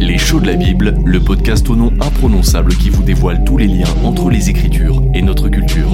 [0.00, 3.66] Les shows de la Bible, le podcast au nom imprononçable qui vous dévoile tous les
[3.66, 5.90] liens entre les Écritures et notre culture.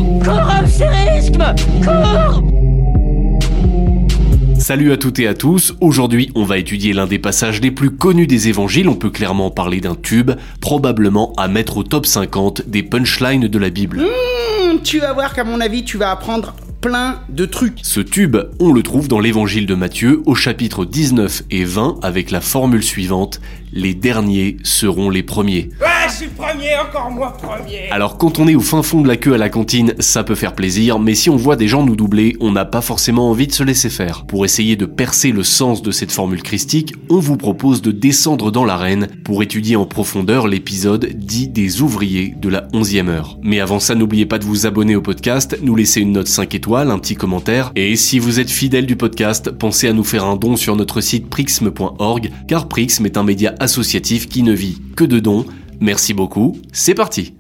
[4.58, 7.90] Salut à toutes et à tous, aujourd'hui on va étudier l'un des passages les plus
[7.90, 10.30] connus des évangiles, on peut clairement parler d'un tube,
[10.61, 14.02] probablement à mettre au top 50 des punchlines de la Bible.
[14.02, 17.79] Mmh, tu vas voir qu'à mon avis tu vas apprendre plein de trucs.
[17.82, 22.30] Ce tube, on le trouve dans l'évangile de Matthieu au chapitre 19 et 20 avec
[22.30, 23.40] la formule suivante
[23.72, 25.70] les derniers seront les premiers.
[26.08, 27.90] Je suis premier, encore moi premier.
[27.90, 30.34] Alors quand on est au fin fond de la queue à la cantine, ça peut
[30.34, 33.47] faire plaisir, mais si on voit des gens nous doubler, on n'a pas forcément envie
[33.47, 34.25] de se laisser faire.
[34.27, 38.50] Pour essayer de percer le sens de cette formule christique, on vous propose de descendre
[38.50, 43.39] dans l'arène pour étudier en profondeur l'épisode dit des ouvriers de la 11e heure.
[43.42, 46.55] Mais avant ça, n'oubliez pas de vous abonner au podcast, nous laisser une note 5
[46.55, 50.25] étoiles, un petit commentaire, et si vous êtes fidèle du podcast, pensez à nous faire
[50.25, 54.81] un don sur notre site prixme.org, car Prixme est un média associatif qui ne vit
[54.97, 55.45] que de dons.
[55.81, 57.34] Merci beaucoup, c'est parti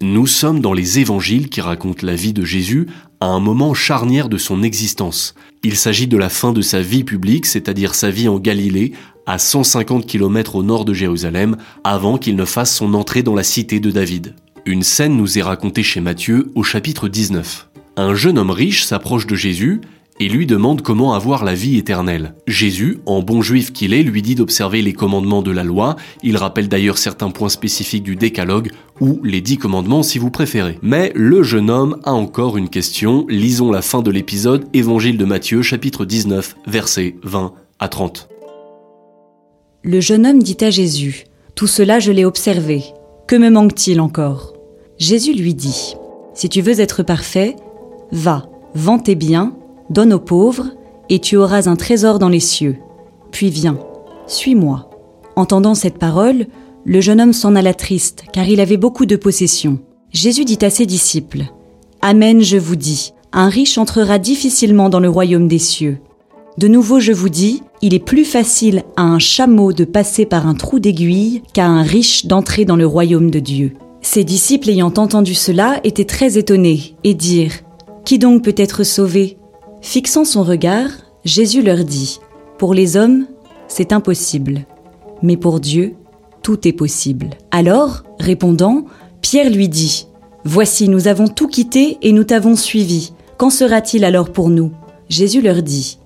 [0.00, 2.86] Nous sommes dans les évangiles qui racontent la vie de Jésus
[3.20, 5.34] à un moment charnière de son existence.
[5.64, 8.92] Il s'agit de la fin de sa vie publique, c'est-à-dire sa vie en Galilée,
[9.26, 13.44] à 150 km au nord de Jérusalem, avant qu'il ne fasse son entrée dans la
[13.44, 14.36] cité de David.
[14.64, 17.70] Une scène nous est racontée chez Matthieu au chapitre 19.
[17.96, 19.80] Un jeune homme riche s'approche de Jésus
[20.22, 22.34] et lui demande comment avoir la vie éternelle.
[22.46, 26.36] Jésus, en bon juif qu'il est, lui dit d'observer les commandements de la loi, il
[26.36, 30.78] rappelle d'ailleurs certains points spécifiques du décalogue, ou les dix commandements si vous préférez.
[30.80, 35.24] Mais le jeune homme a encore une question, lisons la fin de l'épisode Évangile de
[35.24, 38.28] Matthieu chapitre 19 versets 20 à 30.
[39.82, 41.24] Le jeune homme dit à Jésus,
[41.56, 42.84] Tout cela je l'ai observé,
[43.26, 44.52] que me manque-t-il encore?
[44.98, 45.96] Jésus lui dit,
[46.32, 47.56] Si tu veux être parfait,
[48.12, 49.56] va, vends tes biens,
[49.92, 50.70] donne aux pauvres,
[51.08, 52.78] et tu auras un trésor dans les cieux.
[53.30, 53.78] Puis viens,
[54.26, 54.90] suis-moi.
[55.36, 56.46] Entendant cette parole,
[56.84, 59.78] le jeune homme s'en alla triste, car il avait beaucoup de possessions.
[60.10, 61.44] Jésus dit à ses disciples,
[62.00, 65.98] Amen, je vous dis, un riche entrera difficilement dans le royaume des cieux.
[66.58, 70.46] De nouveau, je vous dis, il est plus facile à un chameau de passer par
[70.46, 73.72] un trou d'aiguille qu'à un riche d'entrer dans le royaume de Dieu.
[74.02, 77.60] Ses disciples ayant entendu cela étaient très étonnés et dirent,
[78.04, 79.38] Qui donc peut être sauvé?
[79.82, 80.90] Fixant son regard,
[81.24, 82.20] Jésus leur dit,
[82.56, 83.26] Pour les hommes,
[83.66, 84.64] c'est impossible,
[85.22, 85.94] mais pour Dieu,
[86.42, 87.30] tout est possible.
[87.50, 88.84] Alors, répondant,
[89.20, 90.06] Pierre lui dit,
[90.44, 93.12] Voici, nous avons tout quitté et nous t'avons suivi.
[93.38, 94.70] Qu'en sera-t-il alors pour nous?
[95.08, 95.98] Jésus leur dit,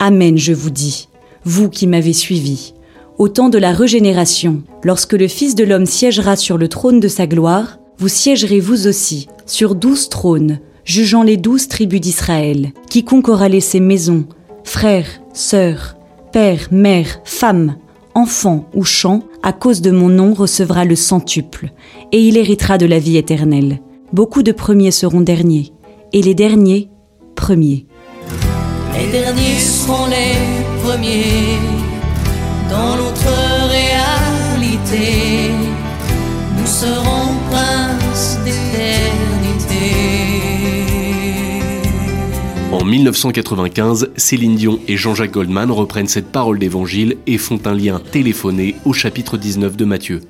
[0.00, 1.08] Amen, je vous dis,
[1.44, 2.74] vous qui m'avez suivi,
[3.16, 7.08] au temps de la régénération, lorsque le Fils de l'homme siégera sur le trône de
[7.08, 12.72] sa gloire, vous siégerez vous aussi sur douze trônes, jugeant les douze tribus d'Israël.
[12.90, 14.26] Quiconque aura laissé maison,
[14.64, 15.96] frères, sœurs,
[16.32, 17.76] père, mère, femme,
[18.14, 21.72] enfants ou champs, à cause de mon nom recevra le centuple,
[22.12, 23.80] et il héritera de la vie éternelle.
[24.12, 25.72] Beaucoup de premiers seront derniers,
[26.12, 26.90] et les derniers
[27.34, 27.86] premiers.
[28.96, 30.36] Les derniers seront les
[30.82, 31.58] premiers
[32.70, 35.23] dans notre réalité.
[42.84, 47.98] En 1995, Céline Dion et Jean-Jacques Goldman reprennent cette parole d'évangile et font un lien
[47.98, 50.20] téléphoné au chapitre 19 de Matthieu.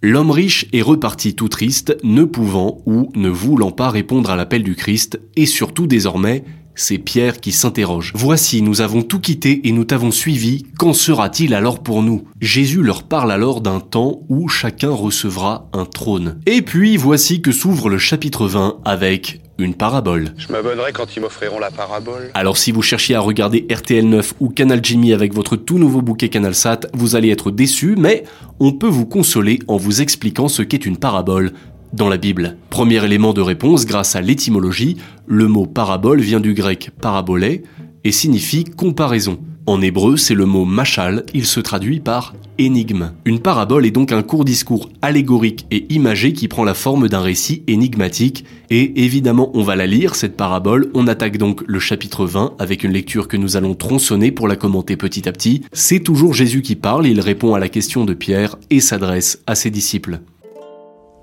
[0.00, 4.62] L'homme riche est reparti tout triste, ne pouvant ou ne voulant pas répondre à l'appel
[4.62, 6.42] du Christ, et surtout désormais,
[6.74, 8.12] c'est Pierre qui s'interroge.
[8.14, 12.24] Voici, nous avons tout quitté et nous t'avons suivi, qu'en sera-t-il alors pour nous?
[12.40, 16.40] Jésus leur parle alors d'un temps où chacun recevra un trône.
[16.46, 20.32] Et puis voici que s'ouvre le chapitre 20 avec une parabole.
[20.36, 22.30] Je m'abonnerai quand ils m'offriront la parabole.
[22.34, 26.02] Alors si vous cherchiez à regarder RTL 9 ou Canal Jimmy avec votre tout nouveau
[26.02, 28.24] bouquet Canal Sat, vous allez être déçu, mais
[28.58, 31.52] on peut vous consoler en vous expliquant ce qu'est une parabole
[31.92, 32.56] dans la Bible.
[32.70, 37.62] Premier élément de réponse grâce à l'étymologie, le mot parabole vient du grec parabolé
[38.04, 39.38] et signifie comparaison.
[39.66, 43.12] En hébreu, c'est le mot machal, il se traduit par énigme.
[43.24, 47.20] Une parabole est donc un court discours allégorique et imagé qui prend la forme d'un
[47.20, 52.26] récit énigmatique, et évidemment on va la lire, cette parabole, on attaque donc le chapitre
[52.26, 55.62] 20 avec une lecture que nous allons tronçonner pour la commenter petit à petit.
[55.72, 59.54] C'est toujours Jésus qui parle, il répond à la question de Pierre et s'adresse à
[59.54, 60.20] ses disciples.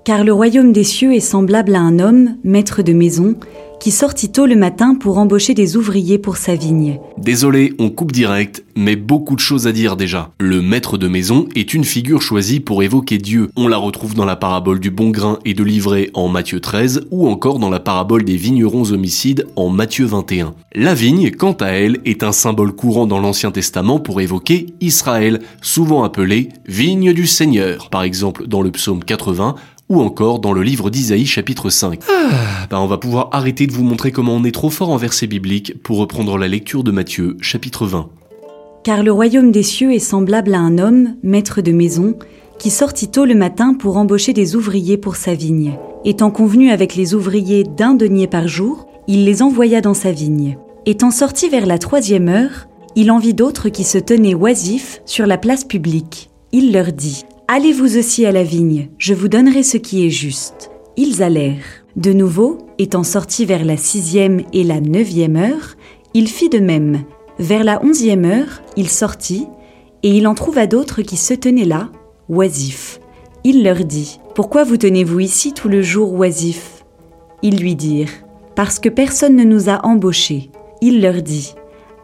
[0.08, 3.34] Car le royaume des cieux est semblable à un homme, maître de maison,
[3.78, 6.98] qui sortit tôt le matin pour embaucher des ouvriers pour sa vigne.
[7.18, 10.30] Désolé, on coupe direct, mais beaucoup de choses à dire déjà.
[10.40, 13.50] Le maître de maison est une figure choisie pour évoquer Dieu.
[13.54, 17.08] On la retrouve dans la parabole du bon grain et de l'ivraie en Matthieu 13
[17.10, 20.54] ou encore dans la parabole des vignerons homicides en Matthieu 21.
[20.74, 25.40] La vigne, quant à elle, est un symbole courant dans l'Ancien Testament pour évoquer Israël,
[25.60, 29.54] souvent appelé vigne du Seigneur, par exemple dans le psaume 80
[29.88, 32.00] ou encore dans le livre d'Isaïe chapitre 5.
[32.08, 34.96] Ah, bah on va pouvoir arrêter de vous montrer comment on est trop fort en
[34.96, 38.08] versets bibliques pour reprendre la lecture de Matthieu chapitre 20.
[38.84, 42.14] Car le royaume des cieux est semblable à un homme, maître de maison,
[42.58, 45.78] qui sortit tôt le matin pour embaucher des ouvriers pour sa vigne.
[46.04, 50.58] Étant convenu avec les ouvriers d'un denier par jour, il les envoya dans sa vigne.
[50.86, 55.26] Étant sorti vers la troisième heure, il en vit d'autres qui se tenaient oisifs sur
[55.26, 56.30] la place publique.
[56.52, 60.70] Il leur dit Allez-vous aussi à la vigne, je vous donnerai ce qui est juste.
[60.98, 61.82] Ils allèrent.
[61.96, 65.76] De nouveau, étant sortis vers la sixième et la neuvième heure,
[66.12, 67.04] il fit de même.
[67.38, 69.46] Vers la onzième heure, il sortit,
[70.02, 71.88] et il en trouva d'autres qui se tenaient là,
[72.28, 73.00] oisifs.
[73.44, 76.84] Il leur dit, Pourquoi vous tenez-vous ici tout le jour oisifs?
[77.40, 78.12] Ils lui dirent,
[78.56, 80.50] Parce que personne ne nous a embauchés.
[80.82, 81.54] Il leur dit,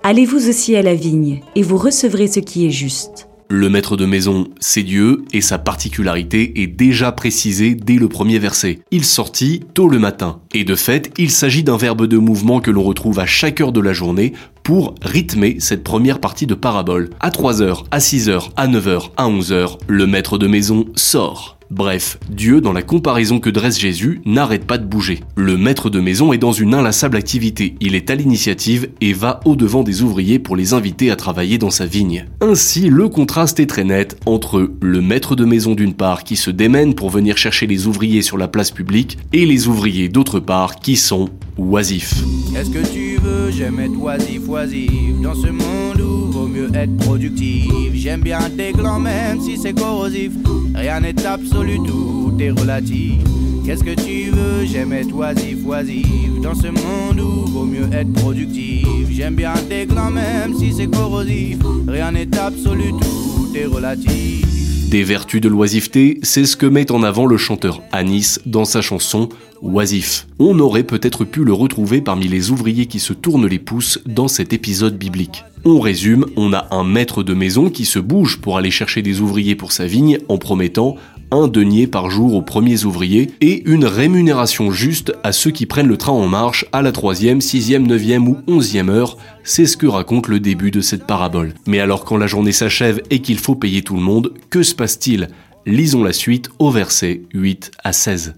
[0.04, 3.28] Allez-vous aussi à la vigne, et vous recevrez ce qui est juste.
[3.48, 8.38] Le maître de maison, c'est Dieu, et sa particularité est déjà précisée dès le premier
[8.38, 8.78] verset.
[8.90, 10.40] Il sortit tôt le matin.
[10.54, 13.72] Et de fait, il s'agit d'un verbe de mouvement que l'on retrouve à chaque heure
[13.72, 14.32] de la journée
[14.62, 17.10] pour rythmer cette première partie de parabole.
[17.20, 21.53] À 3h, à 6h, à 9h, à 11h, le maître de maison sort.
[21.70, 25.20] Bref, Dieu, dans la comparaison que dresse Jésus, n'arrête pas de bouger.
[25.36, 29.40] Le maître de maison est dans une inlassable activité, il est à l'initiative et va
[29.44, 32.26] au-devant des ouvriers pour les inviter à travailler dans sa vigne.
[32.40, 36.50] Ainsi, le contraste est très net entre le maître de maison d'une part qui se
[36.50, 40.76] démène pour venir chercher les ouvriers sur la place publique et les ouvriers d'autre part
[40.76, 42.14] qui sont oisifs.
[42.52, 46.13] Qu'est-ce que tu veux J'aime être oisif, oisif dans ce monde où
[46.54, 47.70] mieux être productif.
[47.94, 50.32] J'aime bien tes glands même si c'est corrosif.
[50.74, 53.20] Rien n'est absolu, tout est relatif.
[53.64, 54.64] Qu'est-ce que tu veux?
[54.64, 58.86] J'aime être oisif, oisif dans ce monde où vaut mieux être productif.
[59.10, 61.58] J'aime bien tes glands même si c'est corrosif.
[61.88, 64.53] Rien n'est absolu, tout est relatif.
[64.88, 68.82] Des vertus de l'oisiveté, c'est ce que met en avant le chanteur Anis dans sa
[68.82, 69.28] chanson
[69.62, 70.26] Oisif.
[70.38, 74.28] On aurait peut-être pu le retrouver parmi les ouvriers qui se tournent les pouces dans
[74.28, 75.42] cet épisode biblique.
[75.64, 79.20] On résume, on a un maître de maison qui se bouge pour aller chercher des
[79.20, 80.96] ouvriers pour sa vigne en promettant
[81.34, 85.88] un denier par jour aux premiers ouvriers et une rémunération juste à ceux qui prennent
[85.88, 89.18] le train en marche à la troisième, sixième, neuvième ou onzième heure.
[89.42, 91.54] C'est ce que raconte le début de cette parabole.
[91.66, 94.74] Mais alors quand la journée s'achève et qu'il faut payer tout le monde, que se
[94.74, 95.28] passe-t-il?
[95.66, 98.34] Lisons la suite au verset 8 à 16.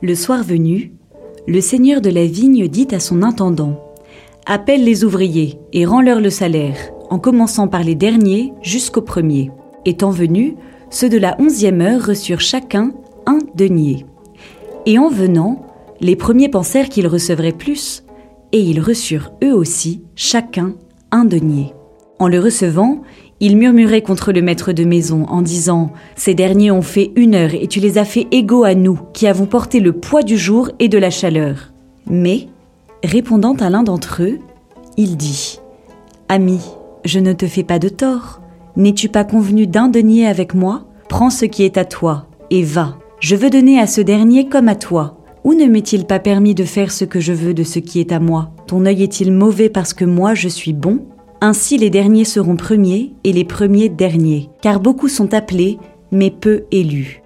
[0.00, 0.92] Le soir venu,
[1.46, 3.92] le seigneur de la vigne dit à son intendant
[4.46, 6.76] Appelle les ouvriers et rends-leur le salaire,
[7.10, 9.50] en commençant par les derniers jusqu'au premier.
[9.84, 10.54] Étant venus,
[10.92, 12.92] ceux de la onzième heure reçurent chacun
[13.26, 14.04] un denier.
[14.86, 15.66] Et en venant,
[16.00, 18.04] les premiers pensèrent qu'ils recevraient plus,
[18.52, 20.74] et ils reçurent eux aussi chacun
[21.10, 21.72] un denier.
[22.18, 23.02] En le recevant,
[23.40, 27.54] ils murmuraient contre le maître de maison en disant Ces derniers ont fait une heure
[27.54, 30.70] et tu les as fait égaux à nous, qui avons porté le poids du jour
[30.78, 31.72] et de la chaleur.
[32.06, 32.48] Mais,
[33.02, 34.38] répondant à l'un d'entre eux,
[34.98, 35.58] il dit
[36.28, 36.60] Ami,
[37.06, 38.41] je ne te fais pas de tort.
[38.76, 40.84] N'es-tu pas convenu d'un denier avec moi?
[41.08, 42.98] Prends ce qui est à toi, et va.
[43.20, 45.18] Je veux donner à ce dernier comme à toi.
[45.44, 48.12] Ou ne m'est-il pas permis de faire ce que je veux de ce qui est
[48.12, 48.50] à moi?
[48.66, 51.00] Ton œil est-il mauvais parce que moi je suis bon?
[51.40, 55.78] Ainsi les derniers seront premiers et les premiers derniers, car beaucoup sont appelés,
[56.10, 57.21] mais peu élus.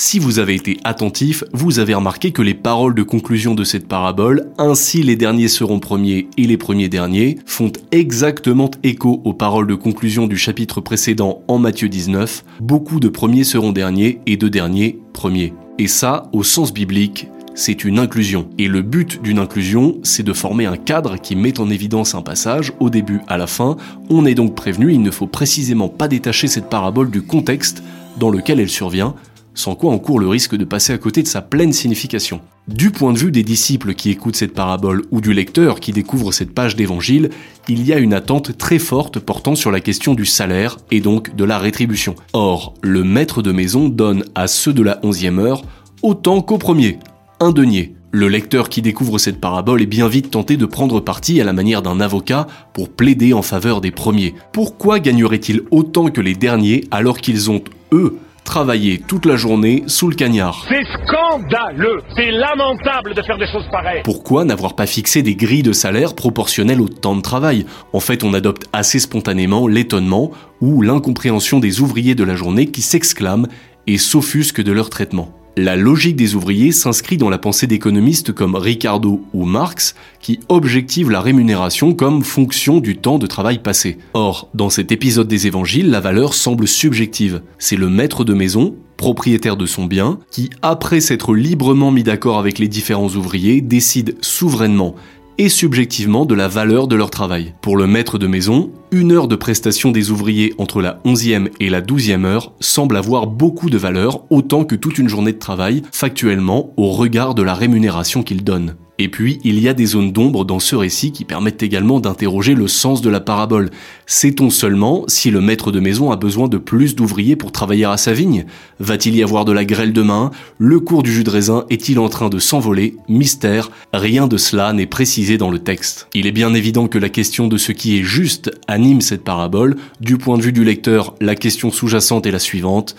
[0.00, 3.88] Si vous avez été attentif, vous avez remarqué que les paroles de conclusion de cette
[3.88, 9.66] parabole, ainsi les derniers seront premiers et les premiers derniers, font exactement écho aux paroles
[9.66, 14.46] de conclusion du chapitre précédent en Matthieu 19, beaucoup de premiers seront derniers et de
[14.46, 15.52] derniers premiers.
[15.78, 17.26] Et ça, au sens biblique,
[17.56, 18.50] c'est une inclusion.
[18.56, 22.22] Et le but d'une inclusion, c'est de former un cadre qui met en évidence un
[22.22, 23.76] passage au début à la fin.
[24.10, 27.82] On est donc prévenu, il ne faut précisément pas détacher cette parabole du contexte
[28.18, 29.14] dans lequel elle survient,
[29.58, 32.40] sans quoi on court le risque de passer à côté de sa pleine signification.
[32.68, 36.30] Du point de vue des disciples qui écoutent cette parabole ou du lecteur qui découvre
[36.30, 37.30] cette page d'évangile,
[37.66, 41.34] il y a une attente très forte portant sur la question du salaire et donc
[41.34, 42.14] de la rétribution.
[42.34, 45.62] Or, le maître de maison donne à ceux de la onzième heure
[46.02, 47.00] autant qu'au premier,
[47.40, 47.96] un denier.
[48.12, 51.52] Le lecteur qui découvre cette parabole est bien vite tenté de prendre parti à la
[51.52, 54.34] manière d'un avocat pour plaider en faveur des premiers.
[54.52, 57.60] Pourquoi gagneraient-ils autant que les derniers alors qu'ils ont,
[57.92, 60.64] eux, travailler toute la journée sous le cagnard.
[60.68, 64.00] C'est scandaleux, c'est lamentable de faire des choses pareilles.
[64.04, 67.66] Pourquoi n'avoir pas fixé des grilles de salaire proportionnelles au temps de travail?
[67.92, 70.30] En fait, on adopte assez spontanément l'étonnement
[70.62, 73.48] ou l'incompréhension des ouvriers de la journée qui s'exclament
[73.86, 75.34] et s'offusquent de leur traitement.
[75.60, 81.10] La logique des ouvriers s'inscrit dans la pensée d'économistes comme Ricardo ou Marx, qui objectivent
[81.10, 83.98] la rémunération comme fonction du temps de travail passé.
[84.14, 87.42] Or, dans cet épisode des évangiles, la valeur semble subjective.
[87.58, 92.38] C'est le maître de maison, propriétaire de son bien, qui, après s'être librement mis d'accord
[92.38, 94.94] avec les différents ouvriers, décide souverainement
[95.38, 97.54] et subjectivement de la valeur de leur travail.
[97.62, 101.70] Pour le maître de maison, une heure de prestation des ouvriers entre la 11e et
[101.70, 105.82] la 12e heure semble avoir beaucoup de valeur, autant que toute une journée de travail,
[105.92, 108.76] factuellement, au regard de la rémunération qu'il donne.
[109.00, 112.54] Et puis, il y a des zones d'ombre dans ce récit qui permettent également d'interroger
[112.54, 113.70] le sens de la parabole.
[114.06, 117.96] Sait-on seulement si le maître de maison a besoin de plus d'ouvriers pour travailler à
[117.96, 118.44] sa vigne?
[118.80, 120.32] Va-t-il y avoir de la grêle demain?
[120.58, 122.96] Le cours du jus de raisin est-il en train de s'envoler?
[123.08, 126.08] Mystère, rien de cela n'est précisé dans le texte.
[126.12, 129.76] Il est bien évident que la question de ce qui est juste anime cette parabole.
[130.00, 132.96] Du point de vue du lecteur, la question sous-jacente est la suivante.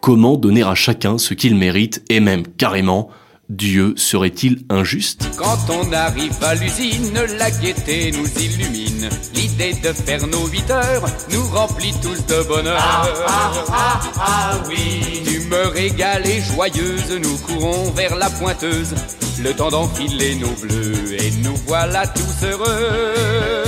[0.00, 3.10] Comment donner à chacun ce qu'il mérite et même carrément?
[3.52, 5.28] Dieu serait-il injuste?
[5.36, 9.10] Quand on arrive à l'usine, la gaieté nous illumine.
[9.34, 12.78] L'idée de faire nos 8 heures nous remplit tous de bonheur.
[12.80, 15.20] Ah, ah, ah, ah, oui.
[15.26, 18.94] D'humeur égale et joyeuse, nous courons vers la pointeuse.
[19.42, 23.64] Le temps d'enfiler nos bleus et nous voilà tous heureux.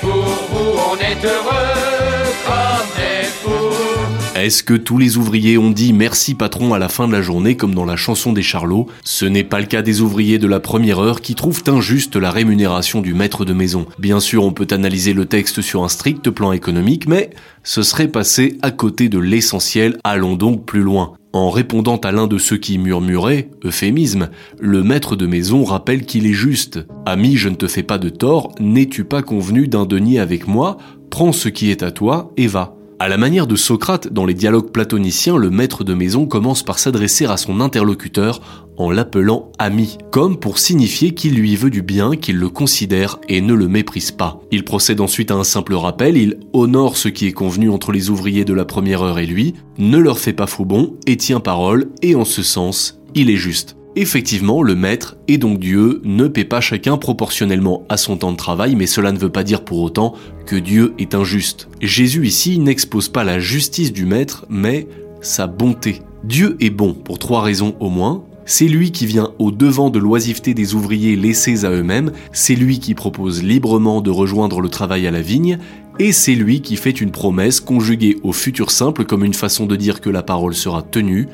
[0.00, 4.38] Pour vous, on est heureux comme des fous.
[4.38, 7.56] Est-ce que tous les ouvriers ont dit merci patron à la fin de la journée
[7.56, 8.88] comme dans la chanson des Charlots?
[9.04, 12.30] Ce n'est pas le cas des ouvriers de la première heure qui trouvent injuste la
[12.30, 13.86] rémunération du maître de maison.
[13.98, 17.30] Bien sûr, on peut analyser le texte sur un strict plan économique, mais
[17.62, 21.14] ce serait passé à côté de l'essentiel, allons donc plus loin.
[21.36, 26.24] En répondant à l'un de ceux qui murmuraient, euphémisme, le maître de maison rappelle qu'il
[26.24, 26.86] est juste.
[27.04, 30.78] Ami, je ne te fais pas de tort, n'es-tu pas convenu d'un denier avec moi?
[31.10, 32.75] Prends ce qui est à toi et va.
[32.98, 36.78] À la manière de Socrate dans les dialogues platoniciens, le maître de maison commence par
[36.78, 38.40] s'adresser à son interlocuteur
[38.78, 43.42] en l'appelant ami, comme pour signifier qu'il lui veut du bien, qu'il le considère et
[43.42, 44.40] ne le méprise pas.
[44.50, 48.08] Il procède ensuite à un simple rappel, il honore ce qui est convenu entre les
[48.08, 51.40] ouvriers de la première heure et lui, ne leur fait pas faux bon et tient
[51.40, 53.76] parole, et en ce sens, il est juste.
[53.98, 58.36] Effectivement, le maître, et donc Dieu, ne paie pas chacun proportionnellement à son temps de
[58.36, 60.12] travail, mais cela ne veut pas dire pour autant
[60.44, 61.68] que Dieu est injuste.
[61.80, 64.86] Jésus ici n'expose pas la justice du maître, mais
[65.22, 66.02] sa bonté.
[66.24, 68.22] Dieu est bon pour trois raisons au moins.
[68.44, 72.80] C'est lui qui vient au devant de l'oisiveté des ouvriers laissés à eux-mêmes, c'est lui
[72.80, 75.58] qui propose librement de rejoindre le travail à la vigne,
[75.98, 79.74] et c'est lui qui fait une promesse conjuguée au futur simple comme une façon de
[79.74, 81.28] dire que la parole sera tenue,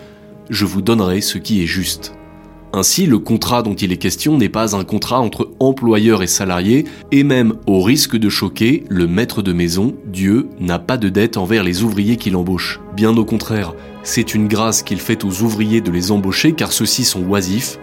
[0.49, 2.15] je vous donnerai ce qui est juste.
[2.75, 6.87] Ainsi, le contrat dont il est question n'est pas un contrat entre employeur et salarié,
[7.11, 11.37] et même au risque de choquer, le maître de maison, Dieu, n'a pas de dette
[11.37, 12.81] envers les ouvriers qu'il embauche.
[12.97, 13.75] Bien au contraire,
[14.05, 17.79] c'est une grâce qu'il fait aux ouvriers de les embaucher car ceux-ci sont oisifs,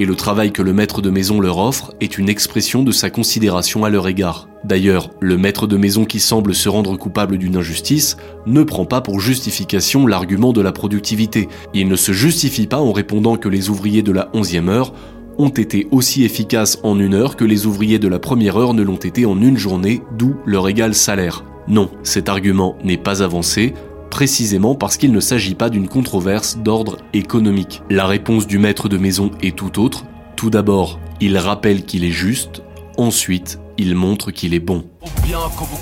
[0.00, 3.10] et le travail que le maître de maison leur offre est une expression de sa
[3.10, 4.48] considération à leur égard.
[4.64, 8.16] D'ailleurs, le maître de maison qui semble se rendre coupable d'une injustice
[8.46, 11.50] ne prend pas pour justification l'argument de la productivité.
[11.74, 14.94] Il ne se justifie pas en répondant que les ouvriers de la onzième heure
[15.36, 18.82] ont été aussi efficaces en une heure que les ouvriers de la première heure ne
[18.82, 21.44] l'ont été en une journée, d'où leur égal salaire.
[21.68, 23.74] Non, cet argument n'est pas avancé,
[24.10, 27.82] précisément parce qu'il ne s'agit pas d'une controverse d'ordre économique.
[27.88, 30.04] La réponse du maître de maison est tout autre.
[30.36, 32.62] Tout d'abord, il rappelle qu'il est juste,
[32.98, 34.84] ensuite, il montre qu'il est bon.
[35.24, 35.80] Bien que vous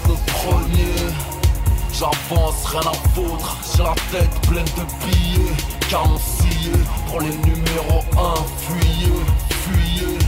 [1.99, 5.53] j'avance rien à foutre, j'ai la tête pleine de billets,
[5.91, 6.71] carencillés
[7.09, 9.13] pour les numéros 1, fuyez,
[9.51, 10.19] fuyez,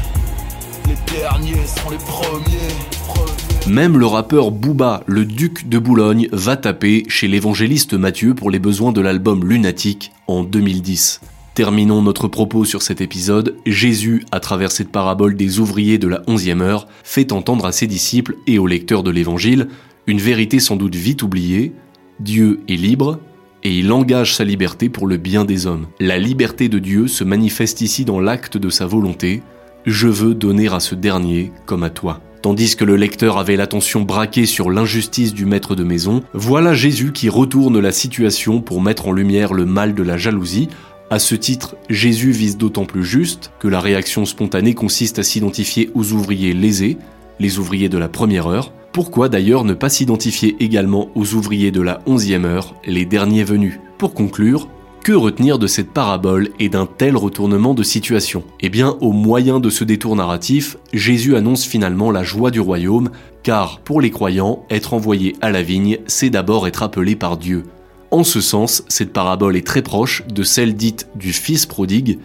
[0.88, 2.74] les derniers sont les premiers.
[3.06, 3.49] premiers.
[3.68, 8.58] Même le rappeur Booba, le duc de Boulogne, va taper chez l'évangéliste Matthieu pour les
[8.58, 11.20] besoins de l'album Lunatique en 2010.
[11.54, 13.56] Terminons notre propos sur cet épisode.
[13.66, 17.86] Jésus, à travers cette parabole des ouvriers de la onzième heure, fait entendre à ses
[17.86, 19.68] disciples et aux lecteurs de l'évangile
[20.06, 21.72] une vérité sans doute vite oubliée.
[22.18, 23.20] Dieu est libre,
[23.62, 25.86] et il engage sa liberté pour le bien des hommes.
[26.00, 29.42] La liberté de Dieu se manifeste ici dans l'acte de sa volonté.
[29.86, 32.20] Je veux donner à ce dernier comme à toi.
[32.42, 37.12] Tandis que le lecteur avait l'attention braquée sur l'injustice du maître de maison, voilà Jésus
[37.12, 40.68] qui retourne la situation pour mettre en lumière le mal de la jalousie
[41.10, 45.90] À ce titre, Jésus vise d'autant plus juste que la réaction spontanée consiste à s'identifier
[45.94, 46.96] aux ouvriers lésés,
[47.40, 48.72] les ouvriers de la première heure.
[48.92, 53.78] Pourquoi d'ailleurs ne pas s'identifier également aux ouvriers de la onzième heure, les derniers venus?
[53.98, 54.66] Pour conclure,
[55.02, 58.44] que retenir de cette parabole et d'un tel retournement de situation?
[58.60, 63.10] Eh bien, au moyen de ce détour narratif, Jésus annonce finalement la joie du royaume,
[63.42, 67.64] car pour les croyants, être envoyé à la vigne, c'est d'abord être appelé par Dieu.
[68.10, 72.18] En ce sens, cette parabole est très proche de celle dite du Fils prodigue,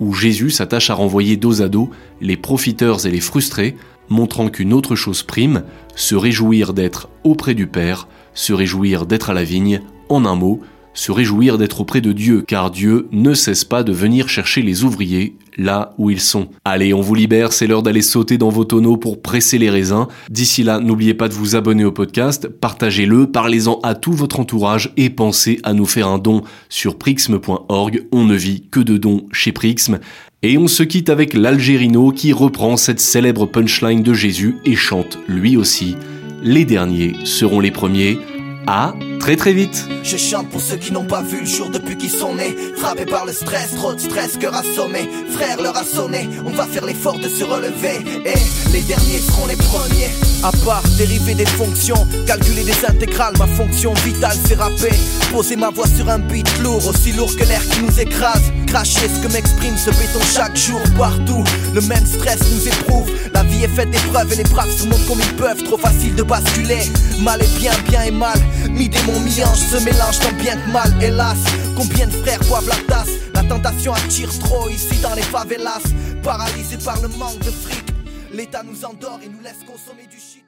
[0.00, 3.76] où Jésus s'attache à renvoyer dos à dos les profiteurs et les frustrés,
[4.08, 9.34] montrant qu'une autre chose prime, se réjouir d'être auprès du Père, se réjouir d'être à
[9.34, 10.60] la vigne, en un mot,
[10.94, 14.84] se réjouir d'être auprès de Dieu, car Dieu ne cesse pas de venir chercher les
[14.84, 16.48] ouvriers là où ils sont.
[16.64, 20.06] Allez, on vous libère, c'est l'heure d'aller sauter dans vos tonneaux pour presser les raisins.
[20.30, 24.92] D'ici là, n'oubliez pas de vous abonner au podcast, partagez-le, parlez-en à tout votre entourage
[24.96, 28.06] et pensez à nous faire un don sur prixme.org.
[28.12, 29.98] On ne vit que de dons chez Prixme.
[30.42, 35.18] Et on se quitte avec l'Algérino qui reprend cette célèbre punchline de Jésus et chante
[35.28, 35.94] lui aussi
[36.42, 38.18] Les derniers seront les premiers.
[38.66, 39.86] À très très vite.
[40.02, 42.56] Je chante pour ceux qui n'ont pas vu le jour depuis qu'ils sont nés.
[42.76, 45.08] Frappés par le stress, trop de stress, cœur assommé.
[45.32, 48.04] Frère leur a sonné, on va faire l'effort de se relever.
[48.24, 50.10] Et les derniers seront les premiers.
[50.42, 54.94] À part dériver des fonctions, calculer des intégrales, ma fonction vitale c'est rapper.
[55.30, 58.52] Poser ma voix sur un beat lourd, aussi lourd que l'air qui nous écrase.
[58.66, 61.44] Cracher ce que m'exprime ce béton chaque jour, partout.
[61.74, 63.10] Le même stress nous éprouve.
[63.32, 65.62] La vie est faite d'épreuves et les braves surmontent comme ils peuvent.
[65.62, 66.90] Trop facile de basculer.
[67.20, 68.38] Mal et bien, bien et mal.
[68.72, 71.38] Mi-démon, mi-ange se mélange tant bien mal, hélas.
[71.76, 73.10] Combien de frères boivent la tasse?
[73.34, 75.82] La tentation attire trop ici dans les favelas.
[76.22, 77.84] Paralysés par le manque de fric.
[78.32, 80.42] L'État nous endort et nous laisse consommer du shit.